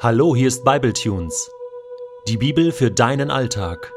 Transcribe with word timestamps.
Hallo, 0.00 0.36
hier 0.36 0.46
ist 0.46 0.64
Bibletunes. 0.64 1.50
Die 2.28 2.36
Bibel 2.36 2.70
für 2.70 2.88
deinen 2.88 3.32
Alltag. 3.32 3.92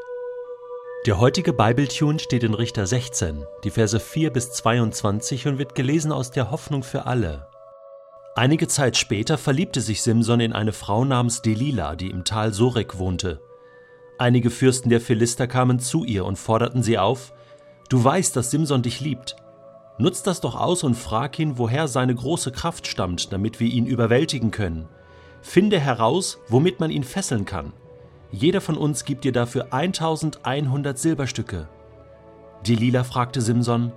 Der 1.06 1.20
heutige 1.20 1.52
Bibletune 1.52 2.18
steht 2.18 2.42
in 2.42 2.54
Richter 2.54 2.88
16, 2.88 3.46
die 3.62 3.70
Verse 3.70 4.00
4 4.00 4.32
bis 4.32 4.50
22 4.50 5.46
und 5.46 5.58
wird 5.58 5.76
gelesen 5.76 6.10
aus 6.10 6.32
der 6.32 6.50
Hoffnung 6.50 6.82
für 6.82 7.06
alle. 7.06 7.46
Einige 8.34 8.66
Zeit 8.66 8.96
später 8.96 9.38
verliebte 9.38 9.80
sich 9.80 10.02
Simson 10.02 10.40
in 10.40 10.52
eine 10.52 10.72
Frau 10.72 11.04
namens 11.04 11.40
Delila, 11.40 11.94
die 11.94 12.10
im 12.10 12.24
Tal 12.24 12.52
Sorek 12.52 12.98
wohnte. 12.98 13.40
Einige 14.18 14.50
Fürsten 14.50 14.90
der 14.90 15.00
Philister 15.00 15.46
kamen 15.46 15.78
zu 15.78 16.02
ihr 16.02 16.24
und 16.24 16.34
forderten 16.34 16.82
sie 16.82 16.98
auf: 16.98 17.32
Du 17.88 18.02
weißt, 18.02 18.34
dass 18.34 18.50
Simson 18.50 18.82
dich 18.82 19.00
liebt. 19.00 19.36
Nutz 19.98 20.24
das 20.24 20.40
doch 20.40 20.56
aus 20.56 20.82
und 20.82 20.96
frag 20.96 21.38
ihn, 21.38 21.58
woher 21.58 21.86
seine 21.86 22.16
große 22.16 22.50
Kraft 22.50 22.88
stammt, 22.88 23.32
damit 23.32 23.60
wir 23.60 23.68
ihn 23.68 23.86
überwältigen 23.86 24.50
können. 24.50 24.88
Finde 25.42 25.78
heraus, 25.78 26.38
womit 26.48 26.80
man 26.80 26.90
ihn 26.90 27.04
fesseln 27.04 27.44
kann. 27.44 27.72
Jeder 28.30 28.62
von 28.62 28.78
uns 28.78 29.04
gibt 29.04 29.24
dir 29.24 29.32
dafür 29.32 29.74
1100 29.74 30.98
Silberstücke. 30.98 31.68
Delila 32.66 33.04
fragte 33.04 33.42
Simson, 33.42 33.92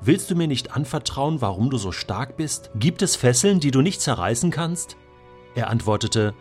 Willst 0.00 0.30
du 0.30 0.34
mir 0.34 0.48
nicht 0.48 0.74
anvertrauen, 0.74 1.40
warum 1.40 1.70
du 1.70 1.78
so 1.78 1.92
stark 1.92 2.36
bist? 2.36 2.70
Gibt 2.74 3.02
es 3.02 3.16
Fesseln, 3.16 3.60
die 3.60 3.70
du 3.70 3.82
nicht 3.82 4.00
zerreißen 4.00 4.50
kannst? 4.50 4.96
Er 5.54 5.70
antwortete, 5.70 6.34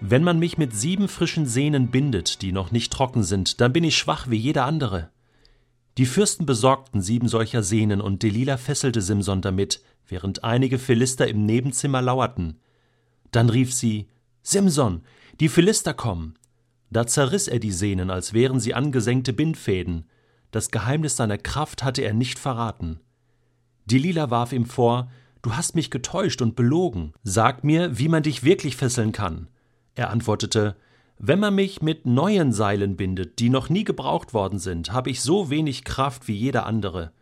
Wenn 0.00 0.24
man 0.24 0.38
mich 0.38 0.58
mit 0.58 0.74
sieben 0.74 1.08
frischen 1.08 1.46
Sehnen 1.46 1.88
bindet, 1.88 2.42
die 2.42 2.52
noch 2.52 2.70
nicht 2.70 2.92
trocken 2.92 3.22
sind, 3.22 3.60
dann 3.60 3.72
bin 3.72 3.84
ich 3.84 3.96
schwach 3.96 4.28
wie 4.28 4.36
jeder 4.36 4.64
andere. 4.64 5.10
Die 5.96 6.06
Fürsten 6.06 6.46
besorgten 6.46 7.00
sieben 7.00 7.28
solcher 7.28 7.62
Sehnen 7.62 8.00
und 8.00 8.22
Delila 8.22 8.56
fesselte 8.56 9.02
Simson 9.02 9.40
damit, 9.40 9.82
während 10.06 10.44
einige 10.44 10.78
Philister 10.78 11.26
im 11.26 11.44
Nebenzimmer 11.44 12.00
lauerten. 12.02 12.60
Dann 13.30 13.50
rief 13.50 13.72
sie 13.72 14.08
Simson, 14.42 15.02
die 15.40 15.48
Philister 15.48 15.94
kommen. 15.94 16.34
Da 16.90 17.06
zerriss 17.06 17.48
er 17.48 17.58
die 17.58 17.72
Sehnen, 17.72 18.10
als 18.10 18.32
wären 18.32 18.60
sie 18.60 18.74
angesenkte 18.74 19.32
Bindfäden. 19.32 20.06
Das 20.50 20.70
Geheimnis 20.70 21.16
seiner 21.16 21.38
Kraft 21.38 21.84
hatte 21.84 22.02
er 22.02 22.14
nicht 22.14 22.38
verraten. 22.38 23.00
Delila 23.86 24.30
warf 24.30 24.52
ihm 24.52 24.66
vor, 24.66 25.10
Du 25.42 25.54
hast 25.54 25.76
mich 25.76 25.90
getäuscht 25.90 26.42
und 26.42 26.56
belogen. 26.56 27.12
Sag 27.22 27.62
mir, 27.62 27.96
wie 27.98 28.08
man 28.08 28.24
dich 28.24 28.42
wirklich 28.42 28.76
fesseln 28.76 29.12
kann. 29.12 29.48
Er 29.94 30.10
antwortete, 30.10 30.76
Wenn 31.18 31.38
man 31.38 31.54
mich 31.54 31.80
mit 31.80 32.06
neuen 32.06 32.52
Seilen 32.52 32.96
bindet, 32.96 33.38
die 33.38 33.48
noch 33.48 33.68
nie 33.68 33.84
gebraucht 33.84 34.34
worden 34.34 34.58
sind, 34.58 34.92
habe 34.92 35.10
ich 35.10 35.20
so 35.20 35.48
wenig 35.48 35.84
Kraft 35.84 36.26
wie 36.26 36.34
jeder 36.34 36.66
andere. 36.66 37.12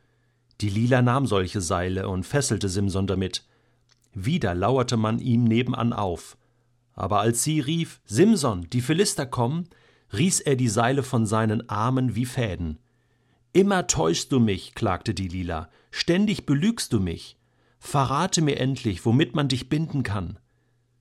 Delila 0.63 1.03
nahm 1.03 1.27
solche 1.27 1.61
Seile 1.61 2.09
und 2.09 2.25
fesselte 2.25 2.69
Simson 2.69 3.07
damit. 3.07 3.45
Wieder 4.19 4.55
lauerte 4.55 4.97
man 4.97 5.19
ihm 5.19 5.45
nebenan 5.45 5.93
auf. 5.93 6.39
Aber 6.95 7.21
als 7.21 7.43
sie 7.43 7.61
rief, 7.61 8.01
Simson, 8.07 8.67
die 8.71 8.81
Philister 8.81 9.27
kommen, 9.27 9.69
riß 10.15 10.41
er 10.41 10.57
die 10.57 10.71
Seile 10.71 11.03
von 11.03 11.27
seinen 11.27 11.69
Armen 11.69 12.15
wie 12.15 12.25
Fäden. 12.25 12.79
Immer 13.53 13.87
täuschst 13.87 14.33
du 14.33 14.41
mich, 14.41 14.75
klagte 14.75 15.13
die 15.13 15.29
Lila, 15.29 15.69
ständig 15.91 16.47
belügst 16.47 16.95
du 16.95 17.01
mich. 17.01 17.37
Verrate 17.79 18.41
mir 18.41 18.59
endlich, 18.59 19.05
womit 19.05 19.35
man 19.35 19.49
dich 19.49 19.69
binden 19.69 20.03
kann. 20.03 20.39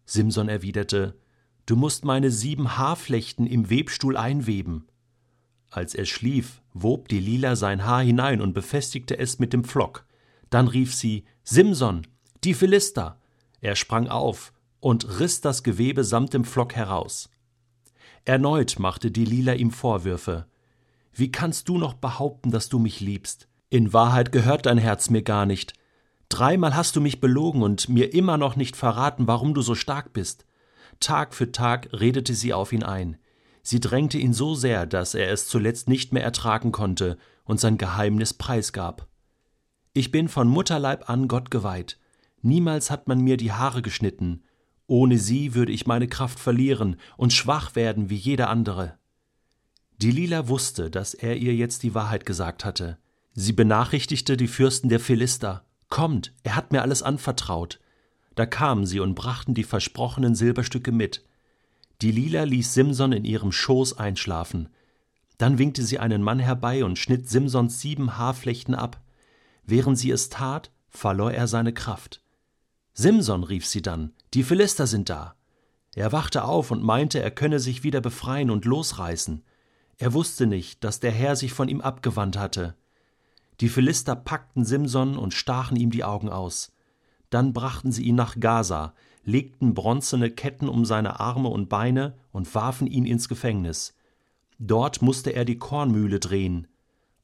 Simson 0.04 0.50
erwiderte, 0.50 1.18
Du 1.66 1.78
musst 1.78 2.04
meine 2.04 2.32
sieben 2.32 2.78
Haarflechten 2.78 3.48
im 3.48 3.70
Webstuhl 3.70 4.18
einweben. 4.18 4.88
Als 5.70 5.96
er 5.96 6.06
schlief, 6.06 6.62
wob 6.74 7.08
die 7.08 7.22
Lila 7.22 7.56
sein 7.56 7.86
Haar 7.86 8.04
hinein 8.04 8.42
und 8.42 8.54
befestigte 8.54 9.18
es 9.18 9.40
mit 9.40 9.54
dem 9.54 9.64
Pflock. 9.64 10.06
Dann 10.50 10.68
rief 10.68 10.94
sie, 10.94 11.24
Simson, 11.46 12.06
die 12.46 12.54
Philister! 12.54 13.20
Er 13.60 13.76
sprang 13.76 14.08
auf 14.08 14.54
und 14.80 15.20
riss 15.20 15.42
das 15.42 15.64
Gewebe 15.64 16.04
samt 16.04 16.34
dem 16.34 16.46
Pflock 16.46 16.76
heraus. 16.76 17.30
Erneut 18.24 18.78
machte 18.78 19.10
Delila 19.12 19.54
ihm 19.54 19.72
Vorwürfe. 19.72 20.46
Wie 21.12 21.32
kannst 21.32 21.70
du 21.70 21.78
noch 21.78 21.96
behaupten, 21.96 22.52
dass 22.52 22.70
du 22.70 22.78
mich 22.78 23.00
liebst? 23.00 23.48
In 23.70 23.94
Wahrheit 23.94 24.32
gehört 24.32 24.68
dein 24.68 24.78
Herz 24.78 25.10
mir 25.10 25.24
gar 25.24 25.46
nicht. 25.46 25.74
Dreimal 26.30 26.76
hast 26.76 26.96
du 26.96 27.02
mich 27.02 27.20
belogen 27.20 27.64
und 27.64 27.90
mir 27.90 28.14
immer 28.14 28.38
noch 28.38 28.56
nicht 28.56 28.76
verraten, 28.76 29.28
warum 29.28 29.54
du 29.54 29.62
so 29.62 29.74
stark 29.74 30.14
bist. 30.14 30.46
Tag 31.00 31.34
für 31.34 31.52
Tag 31.52 31.90
redete 31.94 32.36
sie 32.36 32.54
auf 32.54 32.72
ihn 32.72 32.84
ein. 32.84 33.18
Sie 33.64 33.80
drängte 33.80 34.20
ihn 34.20 34.34
so 34.34 34.54
sehr, 34.54 34.86
dass 34.86 35.16
er 35.16 35.32
es 35.32 35.48
zuletzt 35.48 35.90
nicht 35.90 36.14
mehr 36.14 36.24
ertragen 36.24 36.72
konnte 36.72 37.18
und 37.44 37.60
sein 37.60 37.78
Geheimnis 37.78 38.34
preisgab. 38.34 39.08
Ich 39.94 40.12
bin 40.12 40.28
von 40.28 40.48
Mutterleib 40.48 41.10
an 41.10 41.28
Gott 41.28 41.50
geweiht. 41.50 41.98
Niemals 42.46 42.92
hat 42.92 43.08
man 43.08 43.22
mir 43.22 43.38
die 43.38 43.54
Haare 43.54 43.82
geschnitten. 43.82 44.44
Ohne 44.86 45.18
sie 45.18 45.56
würde 45.56 45.72
ich 45.72 45.88
meine 45.88 46.08
Kraft 46.08 46.40
verlieren 46.40 46.98
und 47.18 47.34
schwach 47.34 47.74
werden 47.74 48.12
wie 48.12 48.16
jeder 48.16 48.52
andere. 48.52 49.00
Die 49.98 50.12
Lila 50.12 50.48
wusste, 50.48 50.92
dass 50.92 51.16
er 51.16 51.38
ihr 51.38 51.56
jetzt 51.56 51.82
die 51.82 51.96
Wahrheit 51.96 52.24
gesagt 52.24 52.64
hatte. 52.64 53.00
Sie 53.34 53.52
benachrichtigte 53.52 54.38
die 54.38 54.48
Fürsten 54.48 54.90
der 54.90 55.00
Philister. 55.00 55.66
Kommt, 55.90 56.34
er 56.44 56.56
hat 56.56 56.72
mir 56.72 56.84
alles 56.84 57.02
anvertraut. 57.02 57.80
Da 58.36 58.46
kamen 58.46 58.86
sie 58.86 59.00
und 59.00 59.16
brachten 59.16 59.56
die 59.56 59.64
versprochenen 59.64 60.36
Silberstücke 60.36 60.92
mit. 60.92 61.26
Die 62.04 62.12
Lila 62.12 62.44
ließ 62.44 62.76
Simson 62.76 63.12
in 63.12 63.26
ihrem 63.26 63.52
Schoß 63.52 63.98
einschlafen. 63.98 64.70
Dann 65.40 65.58
winkte 65.58 65.82
sie 65.82 65.98
einen 65.98 66.22
Mann 66.22 66.38
herbei 66.38 66.86
und 66.86 67.00
schnitt 67.00 67.28
Simsons 67.28 67.82
sieben 67.82 68.20
Haarflechten 68.20 68.76
ab. 68.76 69.02
Während 69.64 69.98
sie 69.98 70.12
es 70.12 70.30
tat, 70.30 70.70
verlor 70.90 71.32
er 71.32 71.48
seine 71.48 71.74
Kraft. 71.74 72.22
Simson, 72.98 73.44
rief 73.44 73.66
sie 73.66 73.82
dann, 73.82 74.14
die 74.34 74.44
Philister 74.44 74.88
sind 74.88 75.10
da. 75.10 75.36
Er 75.96 76.14
wachte 76.14 76.46
auf 76.46 76.72
und 76.72 76.82
meinte, 76.82 77.22
er 77.22 77.30
könne 77.30 77.60
sich 77.60 77.84
wieder 77.84 78.00
befreien 78.00 78.50
und 78.50 78.64
losreißen. 78.64 79.44
Er 79.98 80.14
wusste 80.14 80.48
nicht, 80.48 80.82
dass 80.82 81.02
der 81.02 81.12
Herr 81.12 81.36
sich 81.36 81.52
von 81.52 81.68
ihm 81.68 81.82
abgewandt 81.82 82.38
hatte. 82.38 82.76
Die 83.60 83.68
Philister 83.68 84.16
packten 84.16 84.64
Simson 84.64 85.18
und 85.18 85.34
stachen 85.34 85.76
ihm 85.76 85.92
die 85.92 86.06
Augen 86.06 86.30
aus. 86.30 86.72
Dann 87.30 87.52
brachten 87.52 87.92
sie 87.92 88.04
ihn 88.04 88.16
nach 88.16 88.40
Gaza, 88.40 88.94
legten 89.26 89.74
bronzene 89.74 90.32
Ketten 90.32 90.70
um 90.70 90.86
seine 90.86 91.20
Arme 91.20 91.50
und 91.50 91.68
Beine 91.68 92.16
und 92.32 92.56
warfen 92.56 92.88
ihn 92.88 93.06
ins 93.06 93.28
Gefängnis. 93.28 93.94
Dort 94.58 95.02
musste 95.02 95.32
er 95.32 95.44
die 95.44 95.58
Kornmühle 95.58 96.22
drehen. 96.22 96.68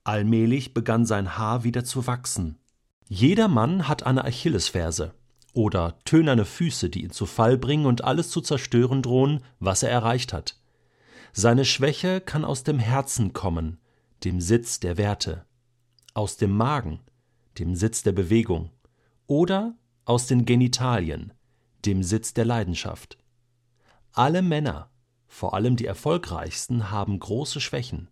Allmählich 0.03 0.73
begann 0.73 1.05
sein 1.05 1.37
Haar 1.37 1.63
wieder 1.63 1.85
zu 1.85 2.07
wachsen. 2.07 2.57
Jeder 3.07 3.47
Mann 3.47 3.87
hat 3.87 4.03
eine 4.03 4.25
Achillesferse 4.25 5.13
oder 5.53 5.97
tönerne 6.05 6.45
Füße, 6.45 6.89
die 6.89 7.03
ihn 7.03 7.11
zu 7.11 7.25
Fall 7.25 7.57
bringen 7.57 7.85
und 7.85 8.03
alles 8.03 8.29
zu 8.29 8.41
zerstören 8.41 9.01
drohen, 9.01 9.43
was 9.59 9.83
er 9.83 9.89
erreicht 9.89 10.33
hat. 10.33 10.57
Seine 11.33 11.65
Schwäche 11.65 12.21
kann 12.21 12.45
aus 12.45 12.63
dem 12.63 12.79
Herzen 12.79 13.33
kommen, 13.33 13.79
dem 14.23 14.41
Sitz 14.41 14.79
der 14.79 14.97
Werte, 14.97 15.45
aus 16.13 16.37
dem 16.37 16.55
Magen, 16.55 16.99
dem 17.59 17.75
Sitz 17.75 18.03
der 18.03 18.11
Bewegung, 18.11 18.71
oder 19.27 19.75
aus 20.05 20.27
den 20.27 20.45
Genitalien, 20.45 21.33
dem 21.85 22.03
Sitz 22.03 22.33
der 22.33 22.45
Leidenschaft. 22.45 23.17
Alle 24.13 24.41
Männer, 24.41 24.89
vor 25.27 25.53
allem 25.53 25.77
die 25.77 25.85
erfolgreichsten, 25.85 26.91
haben 26.91 27.17
große 27.19 27.61
Schwächen. 27.61 28.09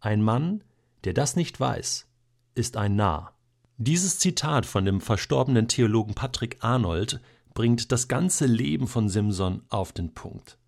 Ein 0.00 0.22
Mann, 0.22 0.62
der 1.04 1.14
das 1.14 1.34
nicht 1.34 1.58
weiß, 1.58 2.06
ist 2.54 2.76
ein 2.76 2.96
Narr. 2.96 3.34
Dieses 3.82 4.18
Zitat 4.18 4.66
von 4.66 4.84
dem 4.84 5.00
verstorbenen 5.00 5.66
Theologen 5.66 6.12
Patrick 6.12 6.58
Arnold 6.60 7.18
bringt 7.54 7.90
das 7.92 8.08
ganze 8.08 8.44
Leben 8.44 8.86
von 8.86 9.08
Simson 9.08 9.62
auf 9.70 9.92
den 9.92 10.12
Punkt. 10.12 10.58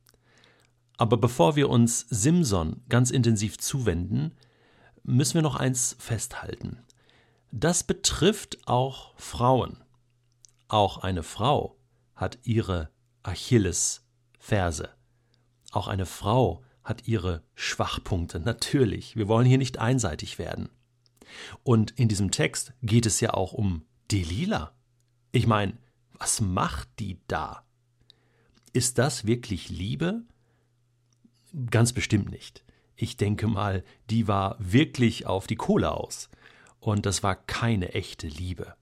Aber 0.97 1.19
bevor 1.19 1.55
wir 1.55 1.69
uns 1.69 2.07
Simson 2.09 2.81
ganz 2.89 3.11
intensiv 3.11 3.59
zuwenden, 3.59 4.33
müssen 5.03 5.35
wir 5.35 5.43
noch 5.43 5.57
eins 5.57 5.95
festhalten. 5.99 6.79
Das 7.51 7.85
betrifft 7.85 8.67
auch 8.67 9.13
Frauen. 9.19 9.85
Auch 10.69 10.97
eine 10.97 11.23
Frau 11.23 11.77
hat 12.15 12.39
ihre 12.45 12.89
Achillesferse. 13.25 14.89
Auch 15.71 15.89
eine 15.89 16.07
Frau 16.07 16.65
hat 16.83 17.07
ihre 17.07 17.43
Schwachpunkte. 17.57 18.41
Natürlich, 18.41 19.17
wir 19.17 19.29
wollen 19.29 19.47
hier 19.47 19.59
nicht 19.59 19.79
einseitig 19.79 20.39
werden. 20.39 20.71
Und 21.63 21.93
in 21.93 22.09
diesem 22.09 22.31
Text 22.31 22.73
geht 22.83 23.07
es 23.07 23.21
ja 23.21 23.35
auch 23.35 23.53
um 23.53 23.85
Delila. 24.11 24.73
Ich 25.33 25.47
meine, 25.47 25.79
was 26.19 26.41
macht 26.41 26.89
die 26.99 27.19
da? 27.27 27.65
Ist 28.73 28.99
das 28.99 29.27
wirklich 29.27 29.69
Liebe? 29.69 30.23
Ganz 31.71 31.93
bestimmt 31.93 32.31
nicht. 32.31 32.65
Ich 32.97 33.17
denke 33.17 33.47
mal, 33.47 33.85
die 34.11 34.29
war 34.29 34.57
wirklich 34.59 35.27
auf 35.27 35.47
die 35.47 35.57
Kohle 35.57 35.93
aus. 35.93 36.31
Und 36.79 37.07
das 37.07 37.23
war 37.23 37.37
keine 37.37 37.95
echte 37.95 38.27
Liebe. 38.27 38.75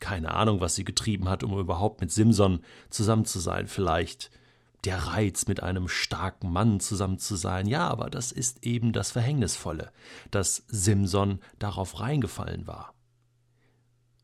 Keine 0.00 0.32
Ahnung, 0.34 0.60
was 0.60 0.74
sie 0.74 0.84
getrieben 0.84 1.28
hat, 1.28 1.42
um 1.44 1.58
überhaupt 1.58 2.00
mit 2.00 2.10
Simson 2.10 2.60
zusammen 2.90 3.24
zu 3.24 3.38
sein. 3.38 3.66
Vielleicht 3.66 4.30
der 4.84 4.98
Reiz, 4.98 5.46
mit 5.46 5.62
einem 5.62 5.88
starken 5.88 6.52
Mann 6.52 6.80
zusammen 6.80 7.18
zu 7.18 7.36
sein. 7.36 7.66
Ja, 7.66 7.88
aber 7.88 8.10
das 8.10 8.32
ist 8.32 8.64
eben 8.64 8.92
das 8.92 9.12
Verhängnisvolle, 9.12 9.92
dass 10.30 10.64
Simson 10.68 11.40
darauf 11.58 12.00
reingefallen 12.00 12.66
war. 12.66 12.94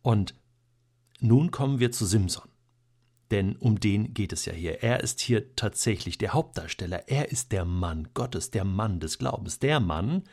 Und 0.02 0.34
nun 1.20 1.50
kommen 1.50 1.78
wir 1.78 1.92
zu 1.92 2.06
Simson. 2.06 2.48
Denn 3.30 3.56
um 3.56 3.78
den 3.78 4.14
geht 4.14 4.32
es 4.32 4.46
ja 4.46 4.52
hier. 4.52 4.82
Er 4.82 5.00
ist 5.00 5.20
hier 5.20 5.54
tatsächlich 5.54 6.16
der 6.16 6.32
Hauptdarsteller. 6.32 7.08
Er 7.08 7.30
ist 7.30 7.52
der 7.52 7.64
Mann 7.64 8.08
Gottes, 8.14 8.50
der 8.50 8.64
Mann 8.64 9.00
des 9.00 9.18
Glaubens, 9.18 9.58
der 9.58 9.80
Mann, 9.80 10.24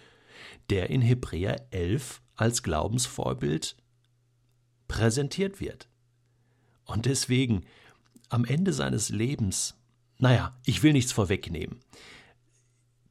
der 0.70 0.90
in 0.90 1.02
Hebräer 1.02 1.68
11 1.72 2.22
als 2.36 2.64
Glaubensvorbild 2.64 3.76
präsentiert 4.88 5.60
wird. 5.60 5.90
Und 6.86 7.06
deswegen 7.06 7.66
am 8.30 8.46
Ende 8.46 8.72
seines 8.72 9.10
Lebens, 9.10 9.76
naja, 10.18 10.58
ich 10.66 10.84
will 10.84 10.94
nichts 10.94 11.12
vorwegnehmen. 11.12 11.80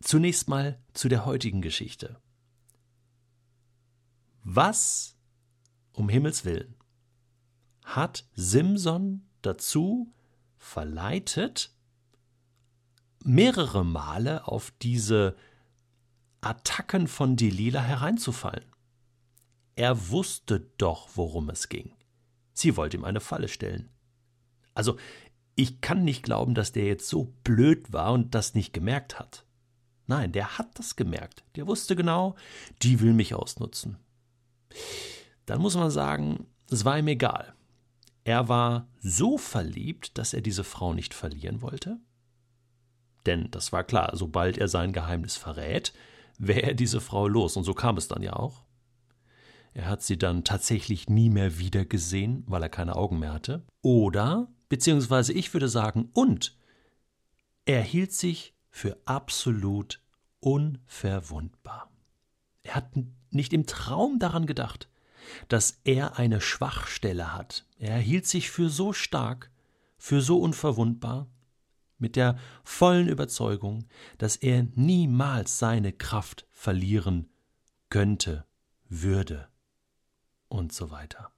Zunächst 0.00 0.48
mal 0.48 0.78
zu 0.92 1.08
der 1.08 1.24
heutigen 1.24 1.62
Geschichte. 1.62 2.20
Was, 4.42 5.16
um 5.92 6.08
Himmels 6.08 6.44
willen, 6.44 6.74
hat 7.84 8.26
Simson 8.34 9.26
dazu 9.42 10.12
verleitet, 10.56 11.74
mehrere 13.22 13.84
Male 13.84 14.46
auf 14.46 14.72
diese 14.82 15.36
Attacken 16.40 17.08
von 17.08 17.36
Delila 17.36 17.80
hereinzufallen? 17.80 18.66
Er 19.76 20.10
wusste 20.10 20.60
doch, 20.78 21.08
worum 21.14 21.50
es 21.50 21.68
ging. 21.68 21.94
Sie 22.52 22.76
wollte 22.76 22.96
ihm 22.96 23.04
eine 23.04 23.20
Falle 23.20 23.48
stellen. 23.48 23.90
Also, 24.74 24.98
ich 25.56 25.80
kann 25.80 26.04
nicht 26.04 26.22
glauben, 26.22 26.54
dass 26.54 26.72
der 26.72 26.84
jetzt 26.84 27.08
so 27.08 27.32
blöd 27.44 27.92
war 27.92 28.12
und 28.12 28.34
das 28.34 28.54
nicht 28.54 28.72
gemerkt 28.72 29.18
hat. 29.18 29.44
Nein, 30.06 30.32
der 30.32 30.58
hat 30.58 30.78
das 30.78 30.96
gemerkt. 30.96 31.44
Der 31.56 31.66
wusste 31.66 31.96
genau, 31.96 32.34
die 32.82 33.00
will 33.00 33.12
mich 33.14 33.34
ausnutzen. 33.34 33.96
Dann 35.46 35.60
muss 35.60 35.76
man 35.76 35.90
sagen, 35.90 36.46
es 36.70 36.84
war 36.84 36.98
ihm 36.98 37.08
egal. 37.08 37.54
Er 38.24 38.48
war 38.48 38.88
so 39.00 39.38
verliebt, 39.38 40.16
dass 40.18 40.34
er 40.34 40.40
diese 40.40 40.64
Frau 40.64 40.94
nicht 40.94 41.14
verlieren 41.14 41.62
wollte. 41.62 41.98
Denn 43.26 43.50
das 43.50 43.72
war 43.72 43.84
klar, 43.84 44.10
sobald 44.14 44.58
er 44.58 44.68
sein 44.68 44.92
Geheimnis 44.92 45.36
verrät, 45.36 45.92
wäre 46.38 46.62
er 46.62 46.74
diese 46.74 47.00
Frau 47.00 47.28
los. 47.28 47.56
Und 47.56 47.64
so 47.64 47.74
kam 47.74 47.96
es 47.96 48.08
dann 48.08 48.22
ja 48.22 48.34
auch. 48.34 48.64
Er 49.72 49.88
hat 49.88 50.02
sie 50.02 50.18
dann 50.18 50.44
tatsächlich 50.44 51.08
nie 51.08 51.30
mehr 51.30 51.58
wiedergesehen, 51.58 52.44
weil 52.46 52.62
er 52.62 52.68
keine 52.68 52.96
Augen 52.96 53.18
mehr 53.18 53.32
hatte. 53.32 53.64
Oder, 53.82 54.48
beziehungsweise 54.74 55.32
ich 55.32 55.54
würde 55.54 55.68
sagen, 55.68 56.10
und 56.14 56.58
er 57.64 57.80
hielt 57.80 58.12
sich 58.12 58.56
für 58.72 58.98
absolut 59.04 60.00
unverwundbar. 60.40 61.92
Er 62.64 62.74
hat 62.74 62.90
nicht 63.30 63.52
im 63.52 63.66
Traum 63.66 64.18
daran 64.18 64.46
gedacht, 64.46 64.88
dass 65.46 65.78
er 65.84 66.18
eine 66.18 66.40
Schwachstelle 66.40 67.32
hat. 67.32 67.66
Er 67.78 67.98
hielt 67.98 68.26
sich 68.26 68.50
für 68.50 68.68
so 68.68 68.92
stark, 68.92 69.52
für 69.96 70.20
so 70.20 70.40
unverwundbar, 70.40 71.28
mit 71.98 72.16
der 72.16 72.36
vollen 72.64 73.06
Überzeugung, 73.06 73.84
dass 74.18 74.34
er 74.34 74.66
niemals 74.74 75.60
seine 75.60 75.92
Kraft 75.92 76.48
verlieren 76.50 77.30
könnte, 77.90 78.44
würde 78.88 79.46
und 80.48 80.72
so 80.72 80.90
weiter. 80.90 81.30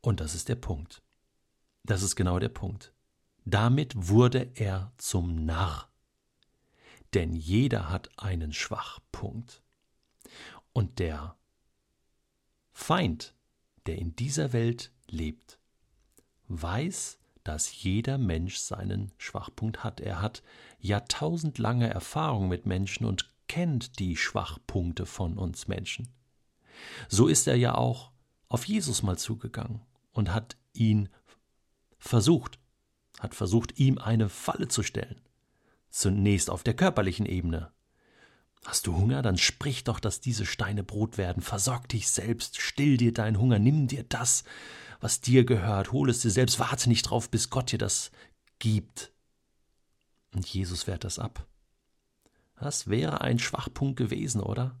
Und 0.00 0.18
das 0.18 0.34
ist 0.34 0.48
der 0.48 0.56
Punkt. 0.56 1.00
Das 1.88 2.02
ist 2.02 2.16
genau 2.16 2.38
der 2.38 2.50
Punkt. 2.50 2.92
Damit 3.46 4.08
wurde 4.08 4.50
er 4.56 4.92
zum 4.98 5.46
Narr. 5.46 5.88
Denn 7.14 7.34
jeder 7.34 7.88
hat 7.88 8.10
einen 8.18 8.52
Schwachpunkt. 8.52 9.62
Und 10.74 10.98
der 10.98 11.34
Feind, 12.72 13.34
der 13.86 13.96
in 13.96 14.14
dieser 14.14 14.52
Welt 14.52 14.92
lebt, 15.08 15.58
weiß, 16.48 17.18
dass 17.42 17.82
jeder 17.82 18.18
Mensch 18.18 18.58
seinen 18.58 19.10
Schwachpunkt 19.16 19.82
hat. 19.82 19.98
Er 20.00 20.20
hat 20.20 20.42
jahrtausendlange 20.80 21.88
Erfahrung 21.88 22.48
mit 22.48 22.66
Menschen 22.66 23.06
und 23.06 23.32
kennt 23.46 23.98
die 23.98 24.18
Schwachpunkte 24.18 25.06
von 25.06 25.38
uns 25.38 25.68
Menschen. 25.68 26.10
So 27.08 27.28
ist 27.28 27.48
er 27.48 27.56
ja 27.56 27.76
auch 27.76 28.12
auf 28.50 28.66
Jesus 28.66 29.02
mal 29.02 29.16
zugegangen 29.16 29.80
und 30.12 30.34
hat 30.34 30.58
ihn 30.74 31.08
versucht, 31.98 32.58
hat 33.18 33.34
versucht, 33.34 33.78
ihm 33.78 33.98
eine 33.98 34.28
Falle 34.28 34.68
zu 34.68 34.82
stellen. 34.82 35.20
Zunächst 35.90 36.50
auf 36.50 36.62
der 36.62 36.74
körperlichen 36.74 37.26
Ebene. 37.26 37.72
Hast 38.64 38.86
du 38.86 38.96
Hunger, 38.96 39.22
dann 39.22 39.38
sprich 39.38 39.84
doch, 39.84 40.00
dass 40.00 40.20
diese 40.20 40.44
Steine 40.44 40.82
Brot 40.82 41.16
werden. 41.16 41.42
Versorg 41.42 41.88
dich 41.88 42.08
selbst, 42.08 42.60
still 42.60 42.96
dir 42.96 43.12
deinen 43.12 43.38
Hunger, 43.38 43.58
nimm 43.58 43.86
dir 43.86 44.04
das, 44.04 44.44
was 45.00 45.20
dir 45.20 45.44
gehört, 45.44 45.92
hol 45.92 46.10
es 46.10 46.20
dir 46.20 46.30
selbst, 46.30 46.58
warte 46.58 46.88
nicht 46.88 47.04
drauf, 47.04 47.30
bis 47.30 47.50
Gott 47.50 47.72
dir 47.72 47.78
das 47.78 48.10
gibt. 48.58 49.12
Und 50.34 50.46
Jesus 50.46 50.86
wehrt 50.86 51.04
das 51.04 51.18
ab. 51.18 51.46
Das 52.56 52.88
wäre 52.88 53.20
ein 53.20 53.38
Schwachpunkt 53.38 53.96
gewesen, 53.96 54.40
oder? 54.40 54.78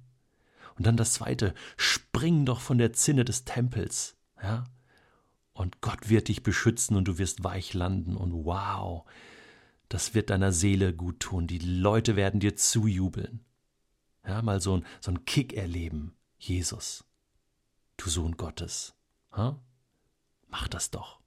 Und 0.76 0.86
dann 0.86 0.96
das 0.96 1.14
zweite, 1.14 1.54
spring 1.76 2.44
doch 2.44 2.60
von 2.60 2.78
der 2.78 2.92
Zinne 2.92 3.24
des 3.24 3.44
Tempels, 3.44 4.16
ja? 4.42 4.64
Und 5.58 5.80
Gott 5.80 6.08
wird 6.08 6.28
dich 6.28 6.44
beschützen 6.44 6.96
und 6.96 7.06
du 7.06 7.18
wirst 7.18 7.42
weich 7.42 7.74
landen 7.74 8.16
und 8.16 8.44
wow, 8.44 9.04
das 9.88 10.14
wird 10.14 10.30
deiner 10.30 10.52
Seele 10.52 10.94
gut 10.94 11.18
tun. 11.18 11.48
Die 11.48 11.58
Leute 11.58 12.14
werden 12.14 12.38
dir 12.38 12.54
zujubeln. 12.54 13.44
Ja, 14.24 14.40
mal 14.42 14.60
so 14.60 14.76
ein, 14.76 14.86
so 15.00 15.10
ein 15.10 15.24
Kick 15.24 15.54
erleben. 15.54 16.14
Jesus, 16.38 17.04
du 17.96 18.08
Sohn 18.08 18.36
Gottes. 18.36 18.94
Ha? 19.32 19.58
Mach 20.46 20.68
das 20.68 20.90
doch. 20.90 21.18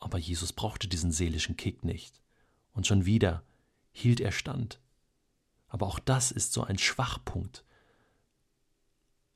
Aber 0.00 0.18
Jesus 0.18 0.52
brauchte 0.52 0.88
diesen 0.88 1.12
seelischen 1.12 1.56
Kick 1.56 1.84
nicht. 1.84 2.20
Und 2.72 2.86
schon 2.86 3.06
wieder 3.06 3.44
hielt 3.92 4.20
er 4.20 4.32
stand. 4.32 4.80
Aber 5.68 5.86
auch 5.86 6.00
das 6.00 6.32
ist 6.32 6.52
so 6.52 6.64
ein 6.64 6.78
Schwachpunkt 6.78 7.64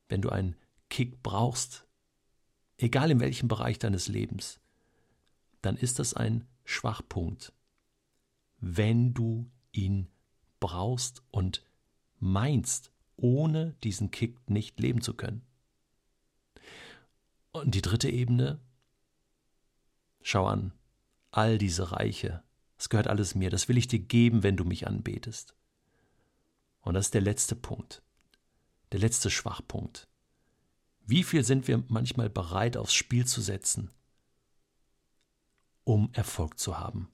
wenn 0.09 0.23
du 0.23 0.31
einen 0.31 0.57
Kick 0.89 1.23
brauchst, 1.23 1.87
egal 2.79 3.11
in 3.11 3.21
welchem 3.21 3.49
Bereich 3.49 3.79
deines 3.79 4.09
Lebens, 4.09 4.61
dann 5.63 5.77
ist 5.77 5.99
das 5.99 6.15
ein 6.15 6.47
Schwachpunkt, 6.65 7.53
wenn 8.61 9.15
du 9.15 9.51
ihn 9.73 10.09
brauchst 10.61 11.23
und 11.31 11.65
meinst, 12.19 12.91
ohne 13.17 13.75
diesen 13.85 14.11
Kick 14.11 14.49
nicht 14.49 14.81
leben 14.81 15.03
zu 15.03 15.15
können. 15.15 15.43
Und 17.53 17.75
die 17.75 17.83
dritte 17.83 18.09
Ebene, 18.09 18.61
schau 20.23 20.47
an, 20.47 20.73
all 21.31 21.59
diese 21.59 21.93
Reiche, 21.93 22.43
es 22.77 22.89
gehört 22.89 23.09
alles 23.09 23.35
mir, 23.35 23.51
das 23.51 23.69
will 23.69 23.77
ich 23.77 23.89
dir 23.89 23.99
geben, 23.99 24.43
wenn 24.43 24.57
du 24.57 24.65
mich 24.65 24.87
anbetest. 24.87 25.55
Und 26.81 26.95
das 26.95 27.07
ist 27.07 27.15
der 27.15 27.21
letzte 27.21 27.57
Punkt 27.57 28.03
der 28.93 29.01
letzte 29.01 29.31
Schwachpunkt. 29.31 30.09
Wie 31.09 31.23
viel 31.23 31.43
sind 31.43 31.69
wir 31.69 31.83
manchmal 31.89 32.29
bereit 32.29 32.77
aufs 32.77 32.93
Spiel 32.93 33.25
zu 33.25 33.41
setzen, 33.41 33.91
um 35.85 36.11
Erfolg 36.13 36.59
zu 36.59 36.79
haben? 36.79 37.09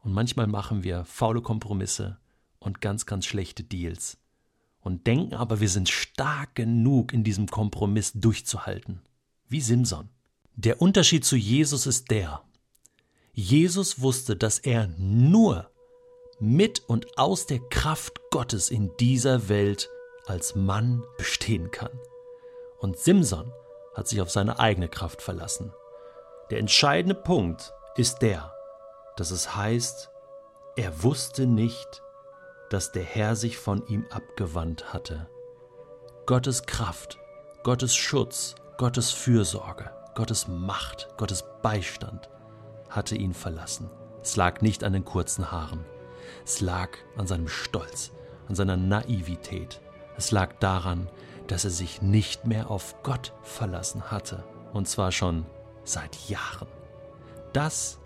Und 0.00 0.12
manchmal 0.12 0.48
machen 0.48 0.82
wir 0.82 1.04
faule 1.04 1.42
Kompromisse 1.42 2.18
und 2.58 2.80
ganz, 2.80 3.06
ganz 3.06 3.24
schlechte 3.24 3.62
Deals 3.62 4.18
und 4.80 5.06
denken 5.06 5.34
aber, 5.34 5.60
wir 5.60 5.68
sind 5.68 5.88
stark 5.88 6.56
genug, 6.56 7.12
in 7.12 7.22
diesem 7.22 7.46
Kompromiss 7.46 8.12
durchzuhalten. 8.14 9.00
Wie 9.48 9.60
Simson. 9.60 10.08
Der 10.56 10.82
Unterschied 10.82 11.24
zu 11.24 11.36
Jesus 11.36 11.86
ist 11.86 12.10
der, 12.10 12.42
Jesus 13.32 14.00
wusste, 14.00 14.34
dass 14.34 14.58
er 14.58 14.88
nur 14.98 15.70
mit 16.40 16.80
und 16.80 17.16
aus 17.16 17.46
der 17.46 17.60
Kraft 17.60 18.20
Gottes 18.32 18.70
in 18.70 18.90
dieser 18.98 19.48
Welt 19.48 19.88
als 20.26 20.56
Mann 20.56 21.04
bestehen 21.16 21.70
kann. 21.70 21.90
Und 22.84 22.98
Simson 22.98 23.50
hat 23.94 24.08
sich 24.08 24.20
auf 24.20 24.30
seine 24.30 24.58
eigene 24.58 24.90
Kraft 24.90 25.22
verlassen. 25.22 25.72
Der 26.50 26.58
entscheidende 26.58 27.14
Punkt 27.14 27.72
ist 27.96 28.18
der, 28.18 28.52
dass 29.16 29.30
es 29.30 29.56
heißt, 29.56 30.10
er 30.76 31.02
wusste 31.02 31.46
nicht, 31.46 32.02
dass 32.68 32.92
der 32.92 33.02
Herr 33.02 33.36
sich 33.36 33.56
von 33.56 33.86
ihm 33.86 34.04
abgewandt 34.10 34.92
hatte. 34.92 35.30
Gottes 36.26 36.64
Kraft, 36.66 37.18
Gottes 37.62 37.96
Schutz, 37.96 38.54
Gottes 38.76 39.12
Fürsorge, 39.12 39.90
Gottes 40.14 40.46
Macht, 40.46 41.08
Gottes 41.16 41.42
Beistand 41.62 42.28
hatte 42.90 43.16
ihn 43.16 43.32
verlassen. 43.32 43.88
Es 44.20 44.36
lag 44.36 44.60
nicht 44.60 44.84
an 44.84 44.92
den 44.92 45.06
kurzen 45.06 45.50
Haaren. 45.50 45.86
Es 46.44 46.60
lag 46.60 46.90
an 47.16 47.26
seinem 47.26 47.48
Stolz, 47.48 48.12
an 48.46 48.54
seiner 48.54 48.76
Naivität, 48.76 49.80
es 50.18 50.32
lag 50.32 50.52
daran, 50.60 51.08
dass 51.46 51.64
er 51.64 51.70
sich 51.70 52.02
nicht 52.02 52.46
mehr 52.46 52.70
auf 52.70 53.02
Gott 53.02 53.32
verlassen 53.42 54.10
hatte, 54.10 54.44
und 54.72 54.88
zwar 54.88 55.12
schon 55.12 55.46
seit 55.84 56.28
Jahren. 56.28 56.68
Das 57.52 57.98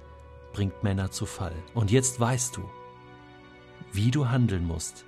bringt 0.53 0.83
Männer 0.83 1.11
zu 1.11 1.27
Fall. 1.27 1.55
Und 1.75 1.91
jetzt 1.91 2.19
weißt 2.19 2.57
du, 2.57 2.69
wie 3.93 4.11
du 4.11 4.29
handeln 4.29 4.67
musst, 4.67 5.05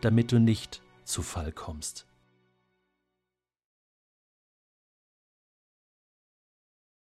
damit 0.00 0.32
du 0.32 0.38
nicht 0.38 0.82
zu 1.04 1.22
Fall 1.22 1.52
kommst. 1.52 2.06